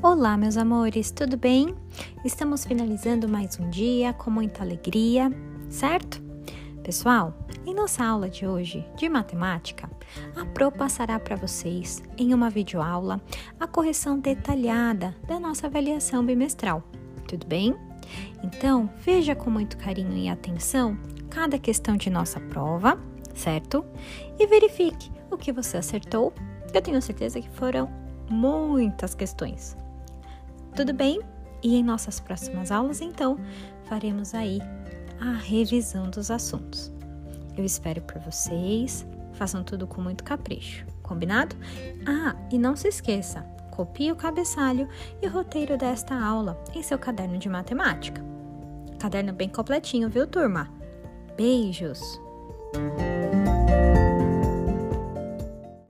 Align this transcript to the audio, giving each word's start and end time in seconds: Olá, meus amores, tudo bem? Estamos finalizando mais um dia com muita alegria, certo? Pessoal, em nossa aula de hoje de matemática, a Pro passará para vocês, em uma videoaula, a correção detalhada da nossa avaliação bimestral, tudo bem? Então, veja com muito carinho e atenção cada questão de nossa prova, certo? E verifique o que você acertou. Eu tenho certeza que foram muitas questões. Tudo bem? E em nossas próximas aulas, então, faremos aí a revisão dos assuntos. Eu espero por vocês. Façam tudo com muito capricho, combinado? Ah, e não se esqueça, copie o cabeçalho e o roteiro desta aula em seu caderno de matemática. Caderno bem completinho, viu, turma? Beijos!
Olá, 0.00 0.36
meus 0.36 0.56
amores, 0.56 1.10
tudo 1.10 1.36
bem? 1.36 1.74
Estamos 2.24 2.64
finalizando 2.64 3.28
mais 3.28 3.58
um 3.58 3.68
dia 3.68 4.12
com 4.12 4.30
muita 4.30 4.62
alegria, 4.62 5.28
certo? 5.68 6.22
Pessoal, 6.84 7.36
em 7.66 7.74
nossa 7.74 8.04
aula 8.04 8.28
de 8.30 8.46
hoje 8.46 8.86
de 8.96 9.08
matemática, 9.08 9.90
a 10.36 10.46
Pro 10.46 10.70
passará 10.70 11.18
para 11.18 11.34
vocês, 11.34 12.00
em 12.16 12.32
uma 12.32 12.48
videoaula, 12.48 13.20
a 13.58 13.66
correção 13.66 14.20
detalhada 14.20 15.16
da 15.26 15.40
nossa 15.40 15.66
avaliação 15.66 16.24
bimestral, 16.24 16.84
tudo 17.26 17.44
bem? 17.44 17.74
Então, 18.44 18.88
veja 19.04 19.34
com 19.34 19.50
muito 19.50 19.76
carinho 19.76 20.16
e 20.16 20.28
atenção 20.28 20.96
cada 21.28 21.58
questão 21.58 21.96
de 21.96 22.08
nossa 22.08 22.38
prova, 22.38 23.00
certo? 23.34 23.84
E 24.38 24.46
verifique 24.46 25.10
o 25.28 25.36
que 25.36 25.50
você 25.50 25.76
acertou. 25.76 26.32
Eu 26.72 26.80
tenho 26.80 27.02
certeza 27.02 27.40
que 27.40 27.50
foram 27.50 27.90
muitas 28.30 29.12
questões. 29.12 29.76
Tudo 30.78 30.92
bem? 30.92 31.20
E 31.60 31.74
em 31.74 31.82
nossas 31.82 32.20
próximas 32.20 32.70
aulas, 32.70 33.00
então, 33.00 33.36
faremos 33.86 34.32
aí 34.32 34.60
a 35.20 35.32
revisão 35.32 36.08
dos 36.08 36.30
assuntos. 36.30 36.92
Eu 37.56 37.64
espero 37.64 38.00
por 38.02 38.20
vocês. 38.20 39.04
Façam 39.32 39.64
tudo 39.64 39.88
com 39.88 40.00
muito 40.00 40.22
capricho, 40.22 40.86
combinado? 41.02 41.56
Ah, 42.06 42.36
e 42.52 42.56
não 42.56 42.76
se 42.76 42.86
esqueça, 42.86 43.40
copie 43.72 44.12
o 44.12 44.16
cabeçalho 44.16 44.88
e 45.20 45.26
o 45.26 45.30
roteiro 45.32 45.76
desta 45.76 46.14
aula 46.14 46.56
em 46.72 46.80
seu 46.80 46.96
caderno 46.96 47.38
de 47.38 47.48
matemática. 47.48 48.24
Caderno 49.00 49.32
bem 49.32 49.48
completinho, 49.48 50.08
viu, 50.08 50.28
turma? 50.28 50.70
Beijos! 51.36 52.20